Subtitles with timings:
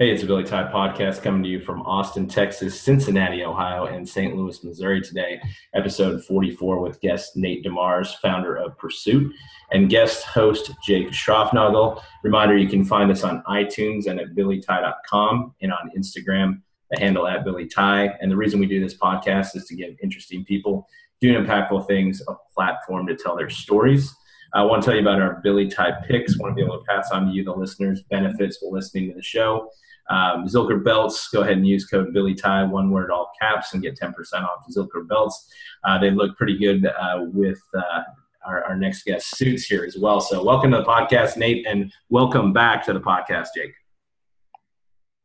[0.00, 4.34] Hey, it's Billy Ty podcast coming to you from Austin, Texas, Cincinnati, Ohio, and St.
[4.34, 5.38] Louis, Missouri today.
[5.74, 9.30] Episode 44 with guest Nate DeMars, founder of Pursuit,
[9.72, 12.00] and guest host Jake Schroffnagel.
[12.24, 17.28] Reminder you can find us on iTunes and at billyty.com and on Instagram, the handle
[17.28, 17.68] at Billy.
[17.76, 20.88] And the reason we do this podcast is to give interesting people
[21.20, 24.14] doing impactful things a platform to tell their stories.
[24.52, 26.34] I want to tell you about our Billy Ty picks.
[26.34, 29.08] I want to be able to pass on to you, the listeners, benefits for listening
[29.08, 29.70] to the show.
[30.08, 33.82] Um, Zilker belts, go ahead and use code Billy Ty, one word, all caps, and
[33.82, 35.48] get 10% off Zilker belts.
[35.84, 38.02] Uh, they look pretty good uh, with uh,
[38.44, 40.20] our, our, next guest suits here as well.
[40.20, 43.72] So, welcome to the podcast, Nate, and welcome back to the podcast, Jake.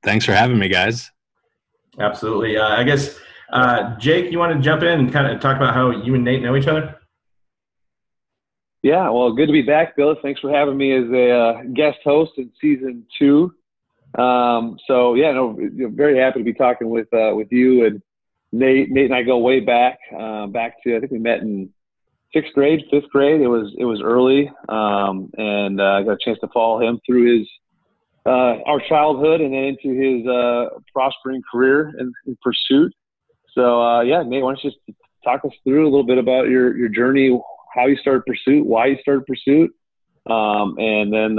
[0.04, 1.10] Thanks for having me, guys.
[2.00, 2.58] Absolutely.
[2.58, 3.18] Uh, I guess,
[3.52, 6.24] uh, Jake, you want to jump in and kind of talk about how you and
[6.24, 6.96] Nate know each other?
[8.86, 10.16] Yeah, well, good to be back, Bill.
[10.22, 13.52] Thanks for having me as a uh, guest host in season two.
[14.16, 15.58] Um, so yeah, no,
[15.90, 18.00] very happy to be talking with uh, with you and
[18.52, 18.92] Nate.
[18.92, 21.72] Nate and I go way back, uh, back to I think we met in
[22.32, 23.42] sixth grade, fifth grade.
[23.42, 27.00] It was it was early, um, and uh, I got a chance to follow him
[27.08, 27.48] through his
[28.28, 32.94] uh, our childhood and then into his uh, prospering career in, in pursuit.
[33.56, 36.78] So yeah, Nate, why don't you just talk us through a little bit about your
[36.78, 37.36] your journey,
[37.76, 39.72] how you started pursuit, why you started pursuit,
[40.30, 41.32] um, and then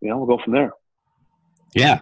[0.00, 0.72] you know we'll go from there.
[1.74, 2.00] Yeah.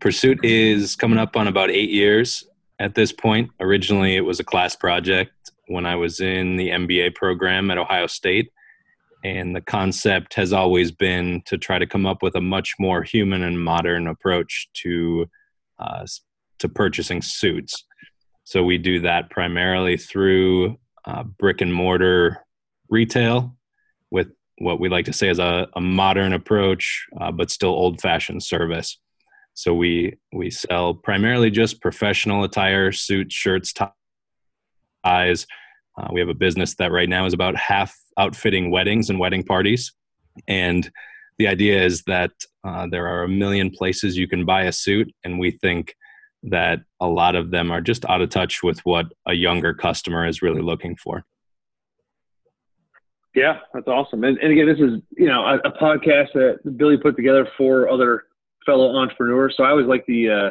[0.00, 2.46] Pursuit is coming up on about eight years
[2.78, 3.50] at this point.
[3.60, 5.32] Originally, it was a class project
[5.66, 8.50] when I was in the MBA program at Ohio State.
[9.22, 13.02] And the concept has always been to try to come up with a much more
[13.02, 15.26] human and modern approach to
[15.78, 16.06] uh,
[16.58, 17.84] to purchasing suits.
[18.44, 22.38] So we do that primarily through uh, brick and mortar
[22.90, 23.56] retail
[24.10, 28.00] with what we like to say is a, a modern approach, uh, but still old
[28.00, 28.98] fashioned service.
[29.54, 33.74] So we we sell primarily just professional attire, suits, shirts,
[35.04, 35.46] ties.
[35.98, 39.42] Uh, we have a business that right now is about half outfitting weddings and wedding
[39.42, 39.92] parties,
[40.46, 40.90] and
[41.38, 42.32] the idea is that
[42.64, 45.94] uh, there are a million places you can buy a suit, and we think
[46.42, 50.26] that a lot of them are just out of touch with what a younger customer
[50.26, 51.24] is really looking for.
[53.34, 54.24] Yeah, that's awesome.
[54.24, 57.88] And, and again, this is you know a, a, podcast that Billy put together for
[57.88, 58.24] other
[58.66, 59.54] fellow entrepreneurs.
[59.56, 60.50] So I always like the uh,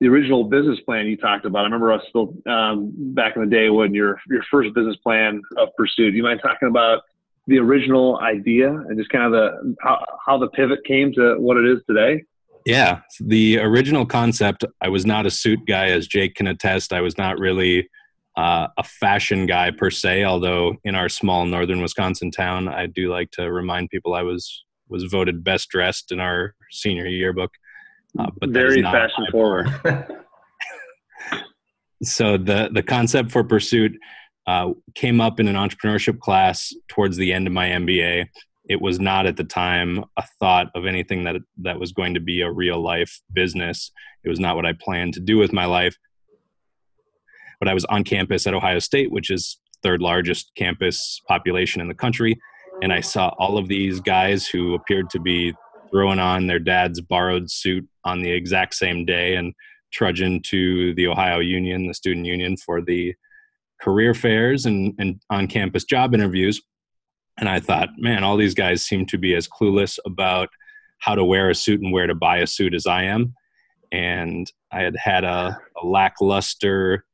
[0.00, 1.60] the original business plan you talked about.
[1.60, 5.42] I remember us still um, back in the day when your your first business plan
[5.58, 6.12] of Pursuit.
[6.12, 7.02] Do you mind talking about
[7.46, 11.58] the original idea and just kind of the how, how the pivot came to what
[11.58, 12.22] it is today?
[12.64, 14.64] Yeah, the original concept.
[14.80, 16.94] I was not a suit guy, as Jake can attest.
[16.94, 17.88] I was not really
[18.36, 23.10] uh, a fashion guy per se, although in our small northern Wisconsin town, I do
[23.10, 27.50] like to remind people I was was voted best dressed in our senior yearbook.
[28.18, 29.68] Uh, but very fashion forward.
[32.02, 33.92] so the the concept for pursuit
[34.46, 38.26] uh, came up in an entrepreneurship class towards the end of my MBA.
[38.68, 42.20] It was not at the time a thought of anything that that was going to
[42.20, 43.92] be a real life business.
[44.24, 45.96] It was not what I planned to do with my life
[47.64, 51.88] but I was on campus at Ohio State, which is third largest campus population in
[51.88, 52.38] the country,
[52.82, 55.54] and I saw all of these guys who appeared to be
[55.90, 59.54] throwing on their dad's borrowed suit on the exact same day and
[59.94, 63.14] trudging to the Ohio Union, the student union, for the
[63.80, 66.60] career fairs and, and on campus job interviews.
[67.38, 70.50] And I thought, man, all these guys seem to be as clueless about
[70.98, 73.32] how to wear a suit and where to buy a suit as I am.
[73.90, 77.06] And I had had a, a lackluster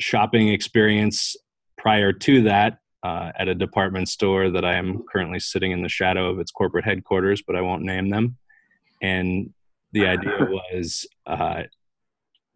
[0.00, 1.36] shopping experience
[1.78, 5.88] prior to that uh, at a department store that I am currently sitting in the
[5.88, 8.36] shadow of its corporate headquarters, but I won't name them.
[9.02, 9.52] And
[9.92, 11.62] the idea was uh,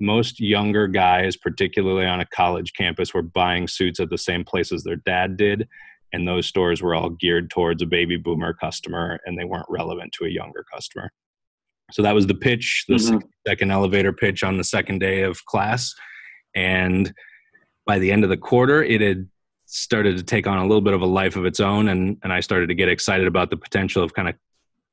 [0.00, 4.82] most younger guys, particularly on a college campus, were buying suits at the same places
[4.82, 5.68] their dad did.
[6.12, 10.12] And those stores were all geared towards a baby boomer customer and they weren't relevant
[10.14, 11.12] to a younger customer.
[11.92, 13.19] So that was the pitch, the mm-hmm.
[13.46, 15.94] second elevator pitch on the second day of class.
[16.54, 17.12] And
[17.90, 19.28] by the end of the quarter, it had
[19.66, 22.32] started to take on a little bit of a life of its own, and and
[22.32, 24.37] I started to get excited about the potential of kind of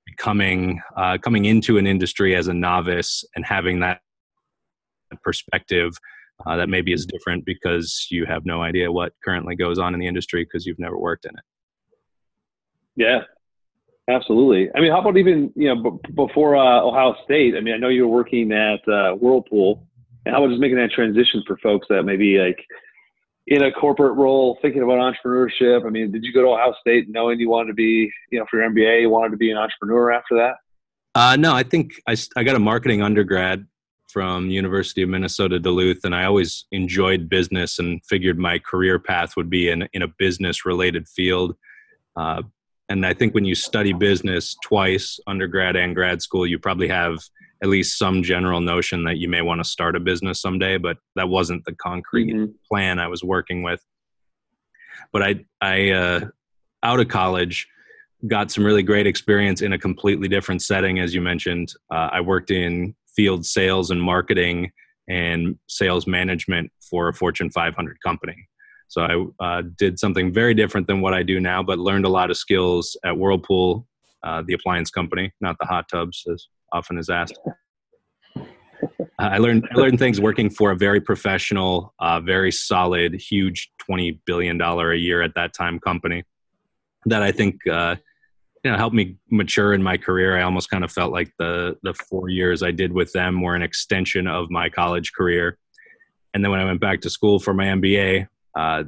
[0.08, 4.02] becoming uh, coming into an industry as a novice and having that
[5.24, 5.92] perspective
[6.48, 10.00] uh, that maybe is different because you have no idea what currently goes on in
[10.00, 11.46] the industry because you've never worked in it.
[12.96, 13.20] Yeah,
[14.10, 14.72] absolutely.
[14.76, 17.54] I mean, how about even you know b- before uh, Ohio State?
[17.56, 19.88] I mean, I know you were working at uh, Whirlpool,
[20.26, 22.58] and how about just making that transition for folks that maybe like
[23.48, 25.86] in a corporate role, thinking about entrepreneurship?
[25.86, 28.46] I mean, did you go to Ohio State knowing you wanted to be, you know,
[28.50, 30.56] for your MBA, you wanted to be an entrepreneur after that?
[31.16, 33.66] Uh, no, I think I, I got a marketing undergrad
[34.12, 39.36] from University of Minnesota Duluth, and I always enjoyed business and figured my career path
[39.36, 41.56] would be in in a business related field.
[42.16, 42.44] Uh,
[42.90, 47.20] and I think when you study business twice, undergrad and grad school, you probably have
[47.62, 50.98] at least some general notion that you may want to start a business someday, but
[51.16, 52.52] that wasn't the concrete mm-hmm.
[52.70, 53.84] plan I was working with.
[55.12, 56.20] But I, I, uh,
[56.84, 57.68] out of college,
[58.28, 61.00] got some really great experience in a completely different setting.
[61.00, 64.72] As you mentioned, uh, I worked in field sales and marketing
[65.10, 68.48] and sales management for a Fortune 500 company.
[68.88, 72.10] So I uh, did something very different than what I do now, but learned a
[72.10, 73.86] lot of skills at Whirlpool,
[74.24, 77.38] uh, the appliance company, not the hot tubs as often is asked.
[79.20, 84.22] I learned I learned things working for a very professional, uh, very solid, huge twenty
[84.26, 86.24] billion dollar a year at that time company
[87.08, 87.96] that I think uh,
[88.64, 90.38] you know helped me mature in my career.
[90.38, 93.56] I almost kind of felt like the the four years I did with them were
[93.56, 95.58] an extension of my college career.
[96.34, 98.84] And then when I went back to school for my MBA, uh,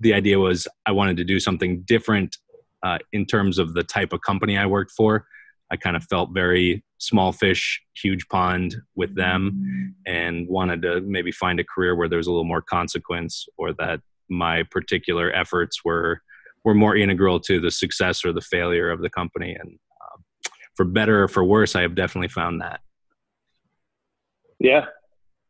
[0.00, 2.36] the idea was I wanted to do something different
[2.82, 5.26] uh, in terms of the type of company I worked for.
[5.70, 11.32] I kind of felt very small fish, huge pond with them, and wanted to maybe
[11.32, 15.84] find a career where there was a little more consequence, or that my particular efforts
[15.84, 16.20] were
[16.64, 19.56] were more integral to the success or the failure of the company.
[19.58, 22.80] And uh, for better or for worse, I have definitely found that.
[24.58, 24.86] Yeah,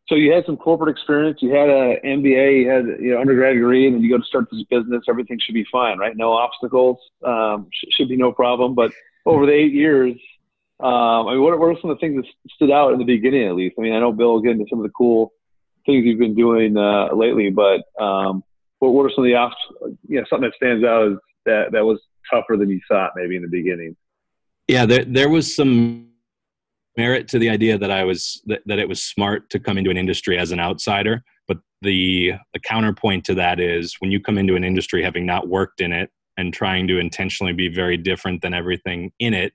[0.08, 3.54] so you had some corporate experience, you had an MBA, you had you know undergrad
[3.54, 5.04] degree, and then you go to start this business.
[5.08, 6.16] Everything should be fine, right?
[6.16, 8.74] No obstacles, um, sh- should be no problem.
[8.74, 8.92] But
[9.24, 10.14] over the eight years,
[10.80, 13.04] um, I mean, what, what are some of the things that stood out in the
[13.04, 13.76] beginning, at least?
[13.78, 15.32] I mean, I know Bill will get into some of the cool
[15.86, 18.42] things you've been doing uh, lately, but um,
[18.80, 19.96] what, what are some of the obstacles?
[20.08, 23.36] You know, something that stands out is that that was tougher than you thought, maybe
[23.36, 23.96] in the beginning.
[24.66, 26.11] Yeah, there there was some
[26.96, 29.90] merit to the idea that I was that, that it was smart to come into
[29.90, 31.22] an industry as an outsider.
[31.48, 35.48] But the the counterpoint to that is when you come into an industry having not
[35.48, 39.52] worked in it and trying to intentionally be very different than everything in it,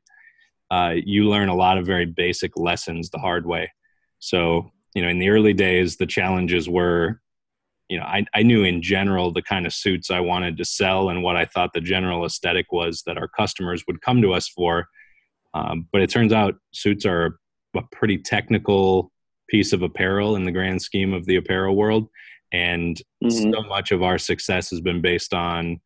[0.69, 3.72] uh, you learn a lot of very basic lessons the hard way.
[4.19, 7.22] So you know, in the early days, the challenges were,
[7.88, 11.10] you know, I, I knew in general the kind of suits I wanted to sell
[11.10, 14.48] and what I thought the general aesthetic was that our customers would come to us
[14.48, 14.88] for
[15.57, 17.39] um, but it turns out suits are
[17.75, 19.12] a pretty technical
[19.50, 22.07] piece of apparel in the grand scheme of the apparel world.
[22.54, 23.51] And mm-hmm.
[23.51, 25.80] so much of our success has been based on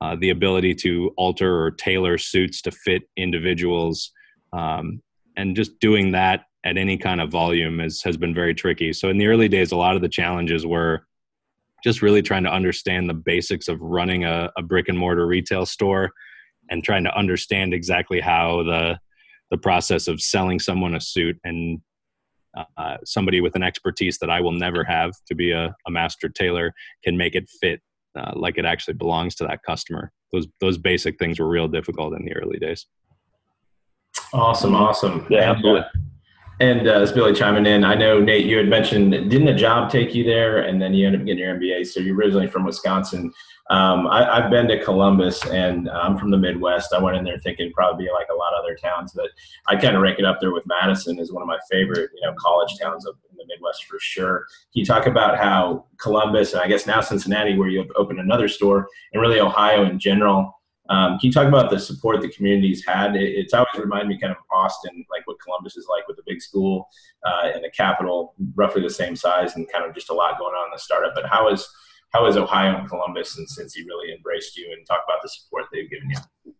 [0.00, 4.12] uh, the ability to alter or tailor suits to fit individuals.
[4.52, 5.00] Um,
[5.36, 8.92] and just doing that at any kind of volume is, has been very tricky.
[8.92, 11.06] So in the early days, a lot of the challenges were
[11.82, 15.64] just really trying to understand the basics of running a, a brick and mortar retail
[15.64, 16.10] store
[16.70, 18.98] and trying to understand exactly how the
[19.50, 21.80] the process of selling someone a suit and
[22.56, 26.28] uh, somebody with an expertise that I will never have to be a, a master
[26.28, 26.72] tailor
[27.04, 27.80] can make it fit
[28.18, 30.10] uh, like it actually belongs to that customer.
[30.32, 32.86] Those those basic things were real difficult in the early days.
[34.32, 35.26] Awesome, awesome.
[35.30, 35.82] Yeah, absolutely.
[35.82, 36.15] And uh,
[36.58, 37.84] Billy chiming in.
[37.84, 41.06] I know Nate, you had mentioned didn't a job take you there, and then you
[41.06, 41.86] ended up getting your MBA.
[41.86, 43.32] So you're originally from Wisconsin.
[43.68, 46.92] Um, I, have been to Columbus, and I'm from the Midwest.
[46.92, 49.30] I went in there thinking probably like a lot of other towns, but
[49.66, 52.22] I kind of rank it up there with Madison as one of my favorite, you
[52.22, 54.46] know, college towns up in the Midwest for sure.
[54.72, 58.46] Can you talk about how Columbus, and I guess now Cincinnati, where you opened another
[58.46, 60.55] store, and really Ohio in general,
[60.88, 63.16] um, can you talk about the support the community's had?
[63.16, 66.22] It, it's always reminded me kind of Austin, like what Columbus is like with a
[66.26, 66.88] big school
[67.24, 70.54] uh, and the capital, roughly the same size, and kind of just a lot going
[70.54, 71.14] on in the startup.
[71.14, 71.68] But how is
[72.10, 75.64] how is Ohio and Columbus and Cincy really embraced you and talk about the support
[75.72, 76.54] they've given you?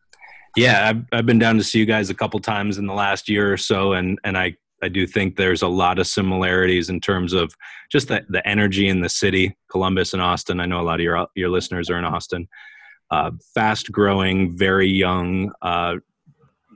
[0.56, 3.28] Yeah, I've, I've been down to see you guys a couple times in the last
[3.28, 7.00] year or so, and and I I do think there's a lot of similarities in
[7.00, 7.54] terms of
[7.90, 10.60] just the, the energy in the city, Columbus and Austin.
[10.60, 12.48] I know a lot of your your listeners are in Austin
[13.10, 15.96] uh, fast growing, very young uh,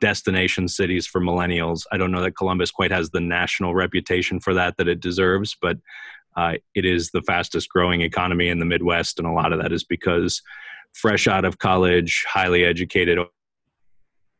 [0.00, 1.84] destination cities for millennials.
[1.92, 5.56] I don't know that Columbus quite has the national reputation for that that it deserves,
[5.60, 5.78] but
[6.37, 9.72] uh, it is the fastest growing economy in the Midwest, and a lot of that
[9.72, 10.42] is because
[10.92, 13.18] fresh out of college, highly educated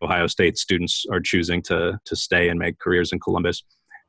[0.02, 3.62] Ohio State students are choosing to to stay and make careers in Columbus.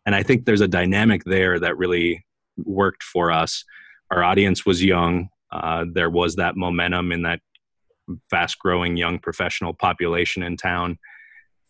[0.06, 2.26] And I think there's a dynamic there that really
[2.58, 3.64] worked for us.
[4.10, 5.30] Our audience was young.
[5.52, 7.42] Uh, there was that momentum in that
[8.30, 10.98] fast growing young professional population in town.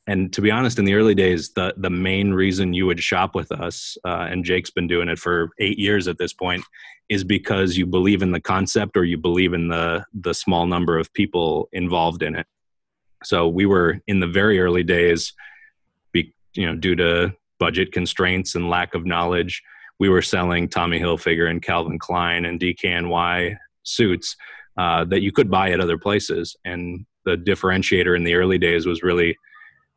[0.07, 3.35] And to be honest, in the early days, the the main reason you would shop
[3.35, 6.63] with us, uh, and Jake's been doing it for eight years at this point,
[7.07, 10.97] is because you believe in the concept or you believe in the the small number
[10.97, 12.47] of people involved in it.
[13.23, 15.33] So we were in the very early days,
[16.11, 19.61] be, you know, due to budget constraints and lack of knowledge,
[19.99, 24.35] we were selling Tommy Hilfiger and Calvin Klein and DKNY suits
[24.77, 26.55] uh, that you could buy at other places.
[26.65, 29.37] And the differentiator in the early days was really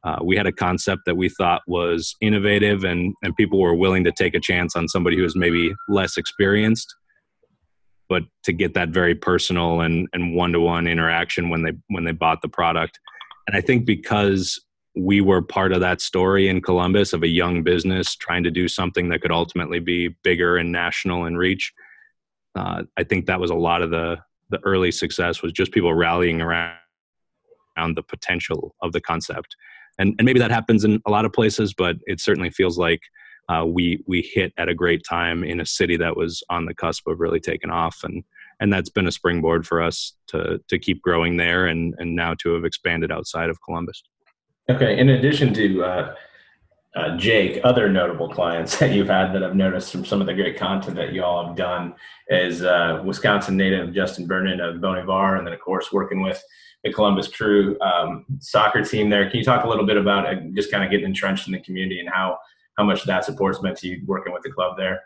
[0.05, 4.05] uh, we had a concept that we thought was innovative and, and people were willing
[4.05, 6.95] to take a chance on somebody who was maybe less experienced
[8.09, 12.43] but to get that very personal and, and one-to-one interaction when they when they bought
[12.43, 12.99] the product
[13.47, 14.61] and i think because
[14.97, 18.69] we were part of that story in columbus of a young business trying to do
[18.69, 21.73] something that could ultimately be bigger and national in reach
[22.57, 24.17] uh, i think that was a lot of the
[24.55, 26.77] the early success was just people rallying around
[27.77, 29.57] around the potential of the concept.
[29.99, 33.01] And and maybe that happens in a lot of places but it certainly feels like
[33.49, 36.75] uh, we we hit at a great time in a city that was on the
[36.75, 38.01] cusp of really taking off.
[38.03, 38.25] And
[38.61, 42.35] and that's been a springboard for us to to keep growing there and and now
[42.43, 44.03] to have expanded outside of Columbus.
[44.71, 46.15] Okay, in addition to uh,
[46.97, 50.35] uh, Jake, other notable clients that you've had that I've noticed from some of the
[50.35, 51.95] great content that you all have done
[52.29, 56.43] is uh, Wisconsin native Justin Vernon of Bon Iver, and then of course working with
[56.83, 59.29] the Columbus Crew um, soccer team there.
[59.31, 61.61] Can you talk a little bit about uh, just kind of getting entrenched in the
[61.61, 62.39] community and how
[62.77, 65.01] how much that support's meant to you working with the club there.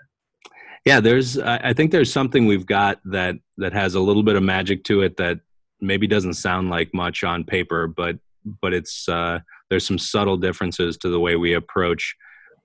[0.85, 1.39] Yeah, there's.
[1.39, 5.03] I think there's something we've got that that has a little bit of magic to
[5.03, 5.41] it that
[5.81, 8.19] maybe doesn't sound like much on paper, but
[8.63, 12.15] but it's uh, there's some subtle differences to the way we approach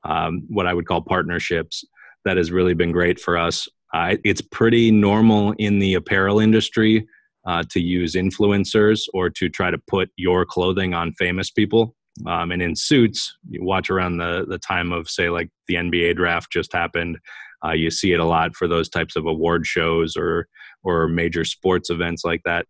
[0.03, 1.83] um, what I would call partnerships.
[2.25, 3.67] That has really been great for us.
[3.93, 7.05] Uh, it's pretty normal in the apparel industry
[7.45, 11.95] uh, to use influencers or to try to put your clothing on famous people.
[12.25, 16.15] Um, and in suits, you watch around the the time of say like the NBA
[16.15, 17.17] draft just happened.
[17.65, 20.48] Uh, you see it a lot for those types of award shows or
[20.83, 22.65] or major sports events like that.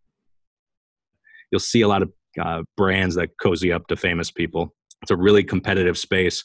[1.51, 2.11] You'll see a lot of
[2.41, 4.73] uh, brands that cozy up to famous people.
[5.01, 6.43] It's a really competitive space.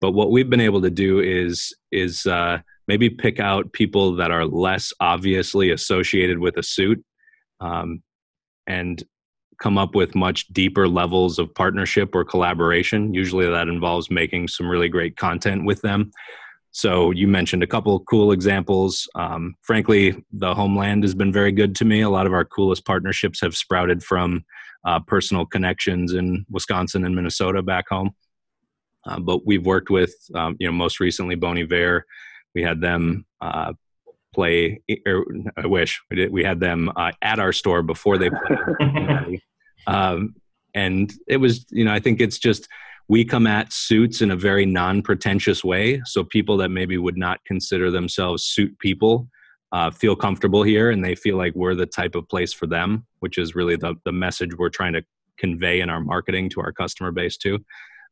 [0.00, 2.58] But what we've been able to do is is uh,
[2.88, 7.02] maybe pick out people that are less obviously associated with a suit,
[7.60, 8.02] um,
[8.66, 9.02] and
[9.60, 13.14] come up with much deeper levels of partnership or collaboration.
[13.14, 16.10] Usually that involves making some really great content with them.
[16.72, 19.08] So you mentioned a couple cool examples.
[19.14, 22.00] Um, frankly, the homeland has been very good to me.
[22.00, 24.44] A lot of our coolest partnerships have sprouted from
[24.84, 28.10] uh, personal connections in Wisconsin and Minnesota back home.
[29.04, 32.06] Uh, but we've worked with, um, you know, most recently Bon Iver.
[32.54, 33.72] We had them uh,
[34.32, 34.80] play.
[35.06, 35.24] Er,
[35.56, 36.32] I wish we did.
[36.32, 39.40] We had them uh, at our store before they played.
[39.88, 40.36] Um,
[40.74, 42.68] and it was, you know, I think it's just
[43.08, 46.00] we come at suits in a very non-pretentious way.
[46.04, 49.28] So people that maybe would not consider themselves suit people
[49.72, 53.06] uh, feel comfortable here, and they feel like we're the type of place for them,
[53.20, 55.02] which is really the the message we're trying to
[55.38, 57.58] convey in our marketing to our customer base too.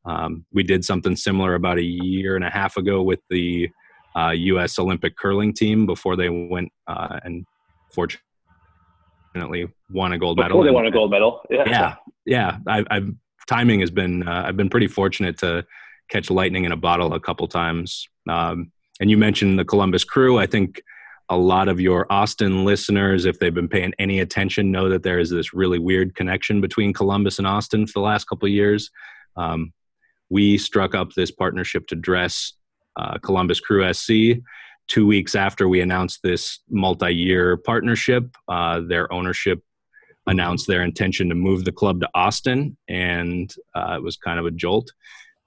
[0.04, 3.68] Um, we did something similar about a year and a half ago with the
[4.16, 4.78] uh, U.S.
[4.78, 7.46] Olympic curling team before they went uh, and
[7.92, 10.58] fortunately won a gold Before medal.
[10.58, 11.42] Before they won a gold medal.
[11.50, 11.64] Yeah.
[11.66, 11.94] Yeah.
[12.24, 12.56] Yeah.
[12.66, 13.10] I, I've
[13.46, 15.66] timing has been, uh, I've been pretty fortunate to
[16.08, 18.08] catch lightning in a bottle a couple times.
[18.28, 20.38] Um, and you mentioned the Columbus crew.
[20.38, 20.82] I think
[21.30, 25.20] a lot of your Austin listeners, if they've been paying any attention, know that there
[25.20, 28.90] is this really weird connection between Columbus and Austin for the last couple years.
[29.37, 29.72] Um,
[30.28, 32.52] we struck up this partnership to dress
[32.96, 34.42] uh, Columbus Crew SC
[34.88, 39.62] two weeks after we announced this multi-year partnership, uh, their ownership
[40.26, 44.46] announced their intention to move the club to Austin, and uh, it was kind of
[44.46, 44.90] a jolt.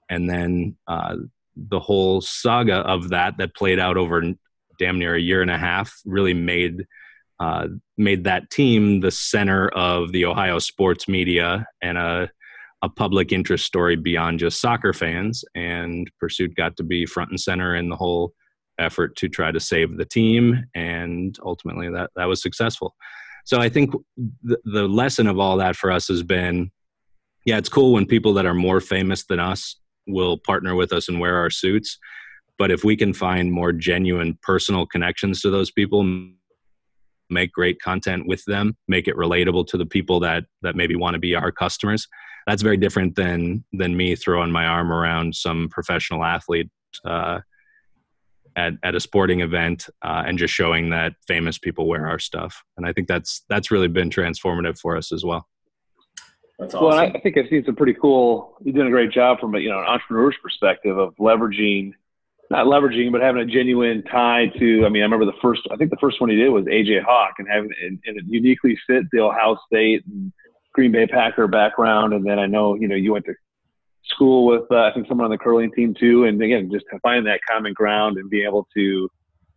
[0.08, 1.16] And then uh,
[1.56, 4.22] the whole saga of that that played out over
[4.78, 6.86] damn near a year and a half really made
[7.40, 7.66] uh,
[7.96, 12.30] made that team the center of the Ohio sports media and a
[12.82, 15.42] a public interest story beyond just soccer fans.
[15.54, 18.34] And Pursuit got to be front and center in the whole
[18.78, 22.94] effort to try to save the team, and ultimately that that was successful.
[23.46, 23.94] So I think
[24.42, 26.70] the, the lesson of all that for us has been,
[27.44, 29.76] yeah, it's cool when people that are more famous than us
[30.06, 31.98] will partner with us and wear our suits,
[32.58, 36.04] but if we can find more genuine personal connections to those people
[37.30, 41.14] make great content with them make it relatable to the people that that maybe want
[41.14, 42.06] to be our customers
[42.46, 46.70] that's very different than than me throwing my arm around some professional athlete
[47.04, 47.40] uh,
[48.56, 52.62] at, at a sporting event uh, and just showing that famous people wear our stuff.
[52.76, 55.48] And I think that's that's really been transformative for us as well.
[56.58, 56.86] That's awesome.
[56.86, 58.56] Well, I think I've seen some pretty cool.
[58.62, 61.92] You're doing a great job from a you know an entrepreneur's perspective of leveraging,
[62.50, 64.84] not leveraging, but having a genuine tie to.
[64.84, 65.62] I mean, I remember the first.
[65.70, 68.24] I think the first one he did was AJ Hawk, and having and, and it
[68.26, 70.32] uniquely fit the Ohio State and
[70.72, 72.12] Green Bay Packer background.
[72.12, 73.34] And then I know you know you went to
[74.06, 77.24] school with uh, I think someone on the curling team too, and again, just finding
[77.24, 79.08] that common ground and being able to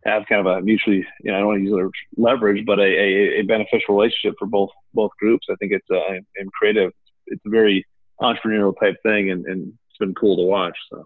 [0.04, 2.82] have kind of a mutually, you know, I don't want to use leverage, but a,
[2.84, 5.46] a, a beneficial relationship for both both groups.
[5.50, 6.92] I think it's uh, and creative.
[7.26, 7.84] It's a very
[8.20, 10.76] entrepreneurial type thing, and, and it's been cool to watch.
[10.90, 11.04] So,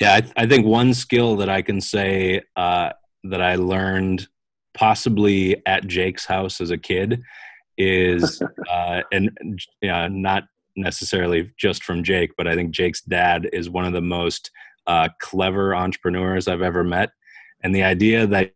[0.00, 2.90] yeah, I, I think one skill that I can say uh,
[3.24, 4.28] that I learned
[4.74, 7.22] possibly at Jake's house as a kid
[7.78, 9.30] is, uh, and
[9.80, 10.44] yeah, not
[10.76, 14.50] necessarily just from Jake, but I think Jake's dad is one of the most
[14.86, 17.10] uh, clever entrepreneurs I've ever met.
[17.62, 18.52] And the idea that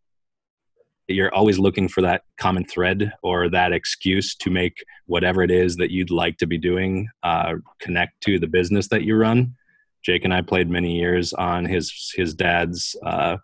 [1.09, 5.77] you're always looking for that common thread or that excuse to make whatever it is
[5.77, 9.55] that you'd like to be doing uh, connect to the business that you run.
[10.03, 13.37] Jake and I played many years on his his dad's uh,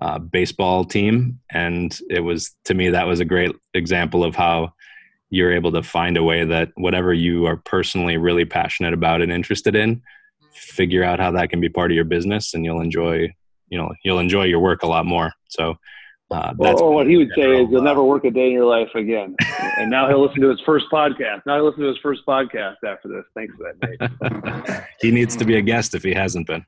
[0.00, 4.72] uh, baseball team, and it was to me that was a great example of how
[5.30, 9.30] you're able to find a way that whatever you are personally really passionate about and
[9.30, 10.02] interested in,
[10.52, 13.32] figure out how that can be part of your business, and you'll enjoy
[13.68, 15.32] you know you'll enjoy your work a lot more.
[15.48, 15.76] So.
[16.30, 18.64] Uh, that's or what he would say is you'll never work a day in your
[18.64, 19.34] life again.
[19.78, 21.42] and now he'll listen to his first podcast.
[21.44, 23.24] Now he'll listen to his first podcast after this.
[23.34, 24.82] Thanks for that, Nate.
[25.00, 26.64] he needs to be a guest if he hasn't been.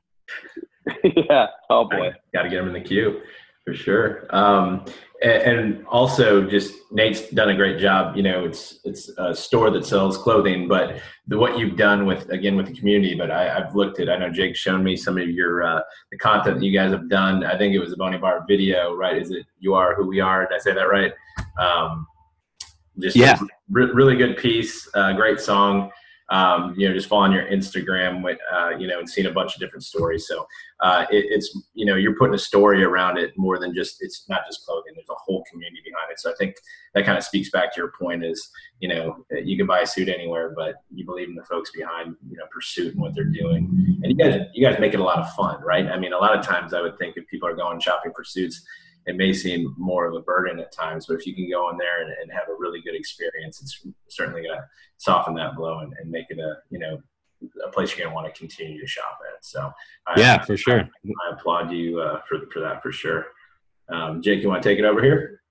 [1.03, 1.47] yeah.
[1.69, 2.13] Oh boy.
[2.33, 3.21] Got to get him in the queue
[3.63, 4.27] for sure.
[4.35, 4.85] Um,
[5.23, 8.15] and also just Nate's done a great job.
[8.15, 12.29] You know, it's it's a store that sells clothing, but the, what you've done with
[12.29, 13.15] again with the community.
[13.15, 14.09] But I, have looked at.
[14.09, 17.09] I know Jake's shown me some of your uh, the content that you guys have
[17.09, 17.45] done.
[17.45, 19.17] I think it was a Bon Iver video, right?
[19.17, 20.45] Is it "You Are Who We Are"?
[20.47, 21.13] Did I say that right?
[21.57, 22.05] Um,
[22.99, 23.39] just yeah,
[23.69, 25.89] re- really good piece, uh, great song
[26.33, 29.53] um, you know, just following your Instagram with, uh, you know, and seeing a bunch
[29.53, 30.25] of different stories.
[30.27, 30.47] So
[30.79, 34.27] uh, it, it's, you know, you're putting a story around it more than just, it's
[34.27, 34.93] not just clothing.
[34.95, 36.19] There's a whole community behind it.
[36.19, 36.55] So I think
[36.95, 38.49] that kind of speaks back to your point is,
[38.79, 42.15] you know, you can buy a suit anywhere, but you believe in the folks behind,
[42.27, 43.99] you know, Pursuit and what they're doing.
[44.01, 45.85] And you guys, you guys make it a lot of fun, right?
[45.85, 48.23] I mean, a lot of times I would think if people are going shopping for
[48.23, 48.65] suits,
[49.05, 51.77] it may seem more of a burden at times, but if you can go in
[51.77, 54.65] there and, and have a really good experience, it's certainly going to
[54.97, 57.01] soften that blow and, and, make it a you know
[57.65, 59.43] a place you're going to want to continue to shop at.
[59.43, 59.71] So
[60.15, 60.83] yeah, for sure, I,
[61.29, 63.27] I applaud you uh, for for that for sure.
[63.89, 65.41] Um, Jake, you want to take it over here?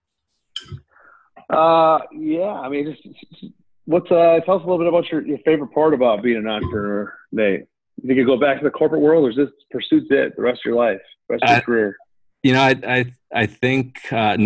[1.50, 2.52] Uh, yeah.
[2.52, 3.52] I mean, just,
[3.84, 6.48] what's uh, tell us a little bit about your, your favorite part about being an
[6.48, 7.64] entrepreneur, Nate.
[8.00, 10.42] You think you go back to the corporate world, or is this pursuit it the
[10.42, 11.96] rest of your life, rest of your career?
[12.42, 14.36] You know, I I I think uh,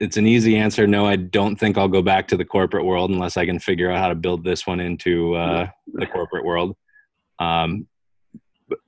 [0.00, 0.86] it's an easy answer.
[0.86, 3.90] No, I don't think I'll go back to the corporate world unless I can figure
[3.90, 6.76] out how to build this one into uh, the corporate world.
[7.38, 7.86] Um,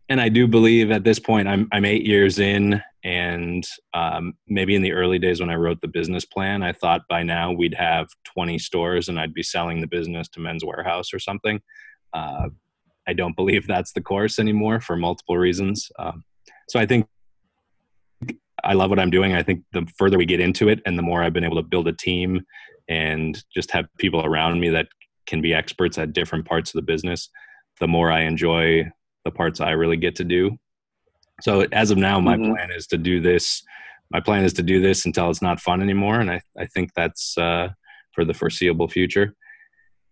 [0.08, 4.74] and I do believe at this point I'm I'm eight years in, and um, maybe
[4.74, 7.74] in the early days when I wrote the business plan, I thought by now we'd
[7.74, 11.60] have 20 stores and I'd be selling the business to Men's Wearhouse or something.
[12.12, 12.48] Uh,
[13.06, 15.90] I don't believe that's the course anymore for multiple reasons.
[15.98, 16.24] Um,
[16.70, 17.06] so I think
[18.62, 19.34] I love what I'm doing.
[19.34, 21.62] I think the further we get into it and the more I've been able to
[21.62, 22.42] build a team
[22.88, 24.86] and just have people around me that
[25.26, 27.30] can be experts at different parts of the business,
[27.80, 28.90] the more I enjoy
[29.24, 30.56] the parts I really get to do.
[31.40, 32.52] So as of now, my mm-hmm.
[32.52, 33.62] plan is to do this.
[34.10, 36.20] My plan is to do this until it's not fun anymore.
[36.20, 37.70] And I, I think that's uh,
[38.12, 39.34] for the foreseeable future.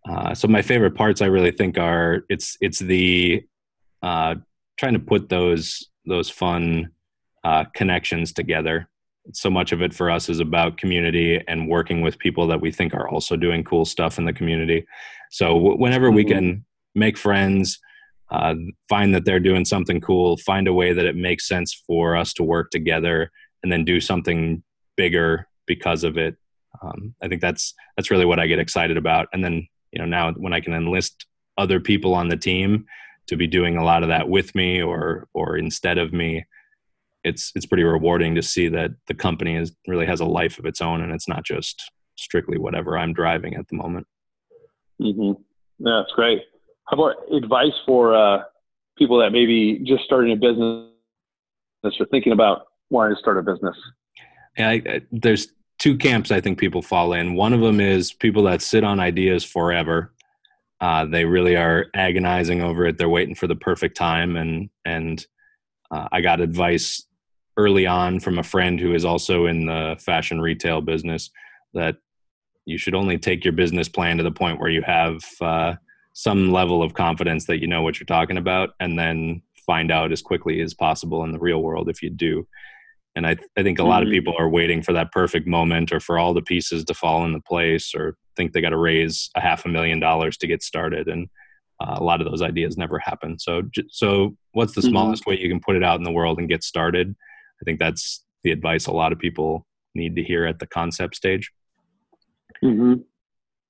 [0.09, 3.45] Uh, so my favorite parts I really think are it's it's the
[4.03, 4.35] uh,
[4.77, 6.91] trying to put those those fun
[7.45, 8.89] uh, connections together.
[9.33, 12.73] So much of it for us is about community and working with people that we
[12.73, 14.85] think are also doing cool stuff in the community.
[15.31, 16.17] So w- whenever mm-hmm.
[16.17, 17.79] we can make friends,
[18.31, 18.55] uh,
[18.89, 22.33] find that they're doing something cool, find a way that it makes sense for us
[22.35, 23.31] to work together,
[23.63, 24.63] and then do something
[24.97, 26.37] bigger because of it.
[26.83, 29.29] Um, I think that's that's really what I get excited about.
[29.33, 31.27] And then you know now when I can enlist
[31.59, 32.87] other people on the team
[33.27, 36.45] to be doing a lot of that with me or or instead of me,
[37.25, 40.67] it's it's pretty rewarding to see that the company is really has a life of
[40.67, 44.07] its own and it's not just strictly whatever I'm driving at the moment.
[45.01, 45.43] Mm-hmm.
[45.87, 46.43] Yeah, that's great.
[46.89, 48.43] How about advice for uh,
[48.99, 50.89] people that maybe just starting a business
[51.85, 53.77] or thinking about wanting to start a business?
[54.57, 57.35] Yeah, I, I, there's two camps I think people fall in.
[57.35, 60.13] One of them is people that sit on ideas forever.
[60.81, 62.99] Uh, they really are agonizing over it.
[62.99, 65.25] They're waiting for the perfect time, and and
[65.91, 67.07] uh, I got advice
[67.57, 71.31] early on from a friend who is also in the fashion retail business
[71.75, 71.97] that
[72.65, 75.75] you should only take your business plan to the point where you have uh,
[76.15, 80.13] some level of confidence that you know what you're talking about and then find out
[80.13, 82.47] as quickly as possible in the real world if you do
[83.15, 84.09] and i, I think a lot mm-hmm.
[84.09, 87.25] of people are waiting for that perfect moment or for all the pieces to fall
[87.25, 90.63] into place or think they got to raise a half a million dollars to get
[90.63, 91.29] started and
[91.83, 93.39] uh, a lot of those ideas never happen.
[93.39, 94.91] So, so what's the mm-hmm.
[94.91, 97.15] smallest way you can put it out in the world and get started?
[97.63, 101.15] I think that's the advice a lot of people need to hear at the concept
[101.15, 101.51] stage.
[102.65, 102.95] Mm-hmm.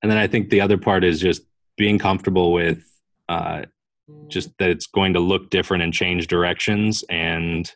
[0.03, 1.43] And then I think the other part is just
[1.77, 2.83] being comfortable with
[3.29, 3.63] uh,
[4.29, 7.05] just that it's going to look different and change directions.
[7.11, 7.71] And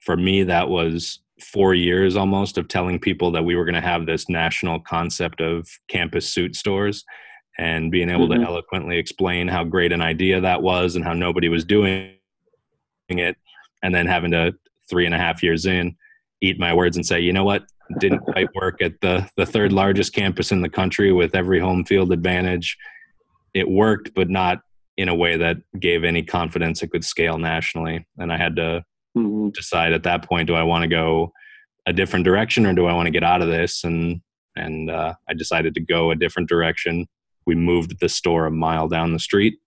[0.00, 3.80] for me, that was four years almost of telling people that we were going to
[3.80, 7.04] have this national concept of campus suit stores
[7.58, 8.42] and being able mm-hmm.
[8.42, 12.12] to eloquently explain how great an idea that was and how nobody was doing
[13.08, 13.36] it
[13.82, 14.54] and then having to
[14.88, 15.96] three and a half years in
[16.40, 17.64] eat my words and say you know what?
[17.98, 21.84] Didn't quite work at the the third largest campus in the country with every home
[21.84, 22.76] field advantage.
[23.54, 24.60] It worked but not
[24.96, 28.06] in a way that gave any confidence it could scale nationally.
[28.18, 28.84] And i had to
[29.16, 29.50] mm-hmm.
[29.50, 31.32] decide at that point do i want to go
[31.86, 33.84] a different direction or do i want to get out of this?
[33.84, 34.20] And
[34.56, 37.06] and uh, i decided to go a different direction.
[37.46, 39.58] We moved the store a mile down the street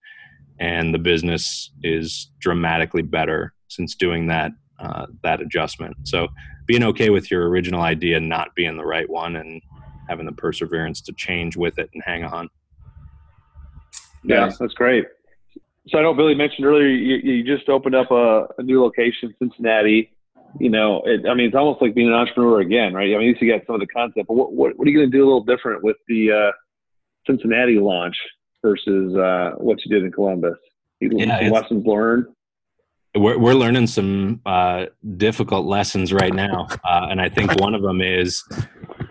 [0.60, 5.96] and the business is dramatically better since doing that uh, that adjustment.
[6.04, 6.28] So
[6.66, 9.62] being okay with your original idea not being the right one and
[10.08, 12.50] having the perseverance to change with it and hang on.
[14.24, 15.06] Yeah that's great.
[15.88, 19.34] So i know billy mentioned earlier you, you just opened up a, a, new location
[19.40, 20.12] cincinnati.
[20.60, 23.14] You know it, i mean it's almost like being an entrepreneur again right?
[23.14, 24.98] I mean you see got some of the concept but what, what, what are you
[24.98, 26.52] going to do a little different with the uh,
[27.26, 28.16] Cincinnati launch
[28.62, 30.58] versus uh, what you did in Columbus?
[31.00, 32.26] Yeah, lessons learned.
[33.20, 34.86] We're we're learning some uh,
[35.18, 38.44] difficult lessons right now, uh, and I think one of them is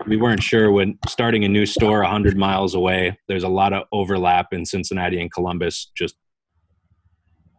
[0.07, 3.19] we weren't sure when starting a new store 100 miles away.
[3.27, 5.91] There's a lot of overlap in Cincinnati and Columbus.
[5.95, 6.15] Just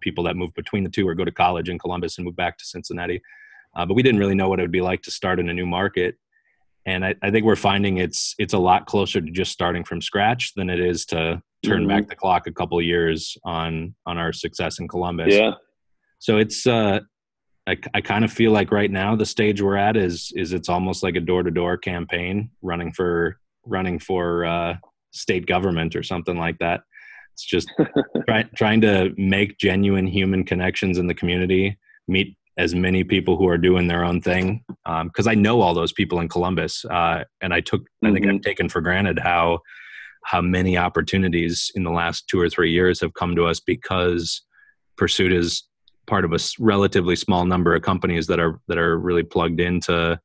[0.00, 2.58] people that move between the two or go to college in Columbus and move back
[2.58, 3.22] to Cincinnati.
[3.76, 5.54] Uh, but we didn't really know what it would be like to start in a
[5.54, 6.16] new market
[6.86, 10.00] and I, I, think we're finding it's it's a lot closer to just starting from
[10.00, 11.88] scratch than it is to turn mm-hmm.
[11.88, 15.34] back the clock a couple years on on our success in Columbus.
[15.34, 15.52] Yeah.
[16.20, 17.00] So it's uh,
[17.66, 20.68] I, I kind of feel like right now the stage we're at is is it's
[20.68, 24.76] almost like a door to door campaign running for running for uh,
[25.12, 26.82] state government or something like that.
[27.34, 27.72] It's just
[28.28, 33.48] try, trying to make genuine human connections in the community, meet as many people who
[33.48, 37.24] are doing their own thing because um, I know all those people in Columbus, uh,
[37.40, 38.08] and I took mm-hmm.
[38.08, 38.40] I think I've mm-hmm.
[38.40, 39.60] taken for granted how
[40.24, 44.42] how many opportunities in the last two or three years have come to us because
[44.98, 45.62] Pursuit is
[46.10, 50.20] part of a relatively small number of companies that are that are really plugged into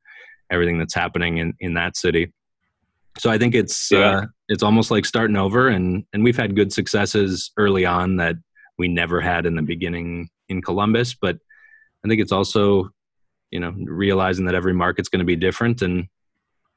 [0.51, 2.33] everything that's happening in in that city.
[3.17, 3.99] So I think it's yeah.
[3.99, 8.35] uh, it's almost like starting over, and and we've had good successes early on that
[8.77, 11.37] we never had in the beginning in Columbus, but
[12.03, 12.89] I think it's also,
[13.51, 16.07] you know, realizing that every market's going to be different, and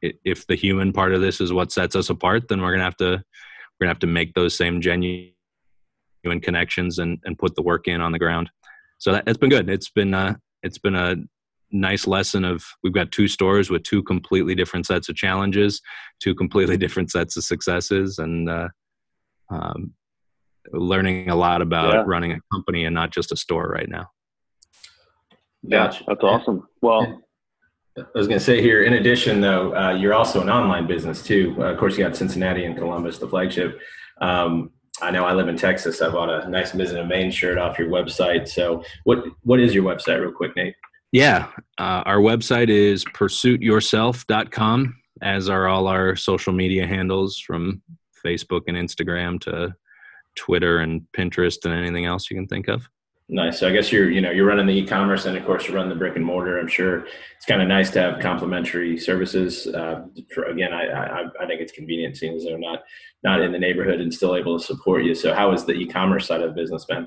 [0.00, 2.84] if the human part of this is what sets us apart, then we're going to
[2.84, 5.32] have to we're going to have to make those same genuine
[6.42, 8.48] connections and and put the work in on the ground.
[8.98, 9.68] So that, it's been good.
[9.68, 11.16] It's been uh, it's been a
[11.70, 15.80] nice lesson of we've got two stores with two completely different sets of challenges,
[16.20, 18.68] two completely different sets of successes, and uh,
[19.50, 19.92] um,
[20.72, 22.04] learning a lot about yeah.
[22.06, 24.06] running a company and not just a store right now.
[25.68, 26.04] Gotcha.
[26.06, 26.68] That's awesome.
[26.82, 27.22] Well,
[27.98, 31.22] I was going to say here, in addition, though, uh, you're also an online business
[31.22, 31.56] too.
[31.58, 33.78] Uh, of course, you got Cincinnati and Columbus, the flagship.
[34.20, 36.02] Um, I know I live in Texas.
[36.02, 38.48] I bought a nice Mizzen and Main shirt off your website.
[38.48, 40.74] So, what what is your website, real quick, Nate?
[41.12, 47.80] Yeah, uh, our website is pursuityourself.com, as are all our social media handles from
[48.24, 49.74] Facebook and Instagram to
[50.36, 52.88] Twitter and Pinterest and anything else you can think of.
[53.30, 53.60] Nice.
[53.60, 55.90] So I guess you're, you know, you're running the e-commerce and of course you run
[55.90, 56.58] the brick and mortar.
[56.58, 59.66] I'm sure it's kind of nice to have complementary services.
[59.66, 62.84] Uh, for, again, I, I, I think it's convenient seeing as they're not,
[63.22, 65.14] not in the neighborhood and still able to support you.
[65.14, 67.06] So how has the e-commerce side of the business been?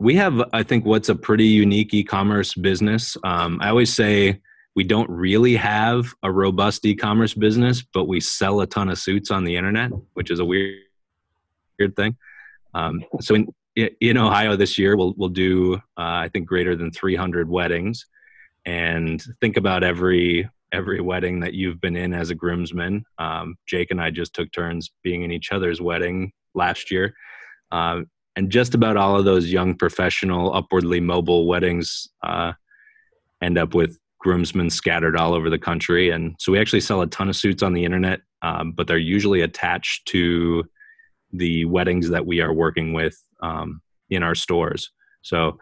[0.00, 3.16] We have, I think what's a pretty unique e-commerce business.
[3.22, 4.40] Um, I always say
[4.74, 9.30] we don't really have a robust e-commerce business, but we sell a ton of suits
[9.30, 10.80] on the internet, which is a weird,
[11.78, 12.16] weird thing.
[12.74, 16.90] Um, so in, in Ohio this year, we'll we'll do uh, I think greater than
[16.90, 18.06] 300 weddings,
[18.64, 23.04] and think about every every wedding that you've been in as a groomsman.
[23.18, 27.14] Um, Jake and I just took turns being in each other's wedding last year,
[27.70, 28.00] uh,
[28.34, 32.52] and just about all of those young professional, upwardly mobile weddings uh,
[33.42, 36.10] end up with groomsmen scattered all over the country.
[36.10, 38.98] And so we actually sell a ton of suits on the internet, um, but they're
[38.98, 40.64] usually attached to
[41.32, 44.90] the weddings that we are working with um, in our stores.
[45.22, 45.58] So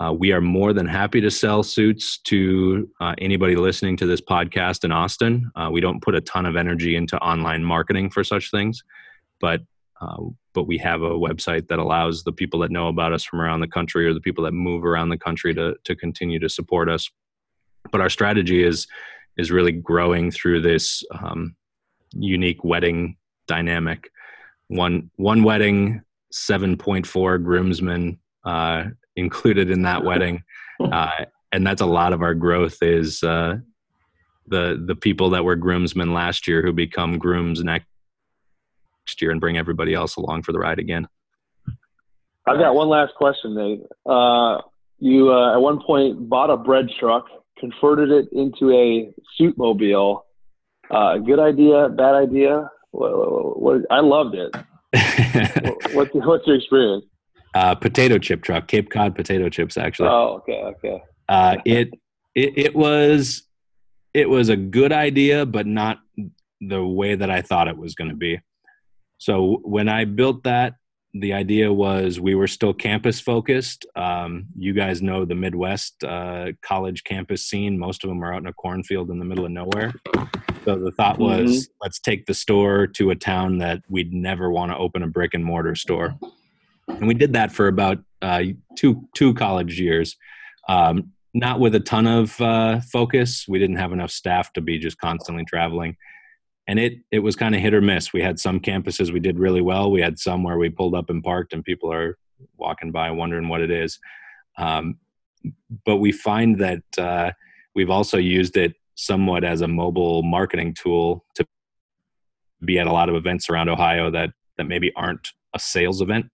[0.00, 4.20] uh, we are more than happy to sell suits to uh, anybody listening to this
[4.20, 5.50] podcast in Austin.
[5.54, 8.82] Uh, we don't put a ton of energy into online marketing for such things,
[9.40, 9.60] but
[10.00, 10.16] uh,
[10.54, 13.60] but we have a website that allows the people that know about us from around
[13.60, 16.88] the country or the people that move around the country to to continue to support
[16.88, 17.08] us.
[17.92, 18.88] But our strategy is
[19.36, 21.54] is really growing through this um,
[22.12, 24.10] unique wedding dynamic.
[24.68, 28.84] One one wedding, seven point four groomsmen uh,
[29.16, 30.42] included in that wedding,
[30.80, 32.82] uh, and that's a lot of our growth.
[32.82, 33.58] Is uh,
[34.46, 37.86] the the people that were groomsmen last year who become grooms next
[39.20, 41.06] year and bring everybody else along for the ride again.
[42.46, 43.82] I've got one last question, Nate.
[44.04, 44.58] Uh,
[44.98, 47.26] you uh, at one point bought a bread truck,
[47.58, 50.26] converted it into a suit mobile.
[50.90, 52.68] Uh, good idea, bad idea?
[52.90, 54.54] What, what, what, I loved it.
[55.92, 57.04] What, what's your experience?
[57.54, 60.08] Uh, potato chip truck, Cape Cod potato chips, actually.
[60.08, 61.02] Oh, okay, okay.
[61.28, 61.90] Uh, it,
[62.34, 63.42] it it was
[64.14, 66.00] it was a good idea, but not
[66.60, 68.40] the way that I thought it was going to be.
[69.18, 70.74] So when I built that,
[71.14, 73.84] the idea was we were still campus focused.
[73.96, 77.78] Um, you guys know the Midwest uh, college campus scene.
[77.78, 79.92] Most of them are out in a cornfield in the middle of nowhere.
[80.64, 81.72] So the thought was, mm-hmm.
[81.82, 85.34] let's take the store to a town that we'd never want to open a brick
[85.34, 86.14] and mortar store.
[86.88, 88.42] And we did that for about uh,
[88.76, 90.16] two two college years.
[90.68, 93.46] Um, not with a ton of uh, focus.
[93.48, 95.96] We didn't have enough staff to be just constantly traveling
[96.72, 98.14] and it it was kind of hit or miss.
[98.14, 99.90] We had some campuses we did really well.
[99.90, 102.16] We had some where we pulled up and parked, and people are
[102.56, 104.00] walking by wondering what it is.
[104.56, 104.96] Um,
[105.84, 107.32] but we find that uh,
[107.74, 111.46] we've also used it somewhat as a mobile marketing tool to
[112.64, 116.24] be at a lot of events around Ohio that that maybe aren't a sales event.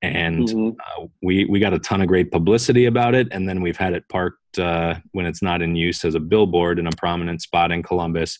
[0.00, 1.02] And mm-hmm.
[1.02, 3.92] uh, we we got a ton of great publicity about it, and then we've had
[3.92, 7.70] it parked uh, when it's not in use as a billboard in a prominent spot
[7.70, 8.38] in Columbus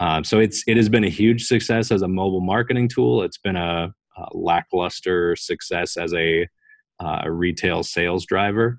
[0.00, 3.22] um, so it's it has been a huge success as a mobile marketing tool.
[3.22, 6.48] It's been a, a lackluster success as a
[6.98, 8.78] uh, retail sales driver.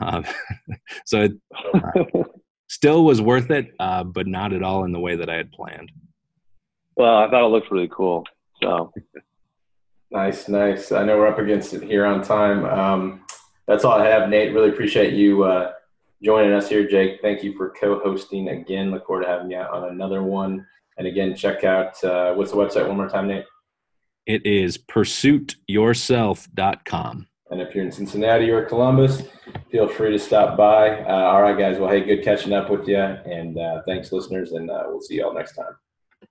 [0.00, 0.22] Uh,
[1.06, 1.32] so it
[1.74, 2.22] uh,
[2.68, 5.50] still was worth it, uh, but not at all in the way that I had
[5.50, 5.90] planned.
[6.94, 8.24] Well, I thought it looked really cool.
[8.62, 8.92] So
[10.10, 10.92] nice, nice.
[10.92, 12.66] I know we're up against it here on time.
[12.66, 13.24] Um,
[13.66, 14.52] that's all I have, Nate.
[14.52, 15.72] Really appreciate you uh,
[16.22, 17.20] joining us here, Jake.
[17.22, 18.90] Thank you for co-hosting again.
[18.90, 20.66] Look forward to having you on another one.
[20.98, 23.44] And again, check out uh, what's the website one more time, Nate?
[24.26, 27.26] It is pursuityourself.com.
[27.50, 29.22] And if you're in Cincinnati or Columbus,
[29.70, 31.00] feel free to stop by.
[31.00, 31.80] Uh, all right, guys.
[31.80, 32.96] Well, hey, good catching up with you.
[32.96, 34.52] And uh, thanks, listeners.
[34.52, 35.74] And uh, we'll see you all next time.